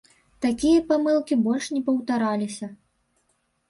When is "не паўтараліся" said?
1.77-2.75